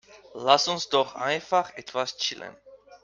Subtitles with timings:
[0.33, 2.57] Lass uns doch einfach etwas chillen.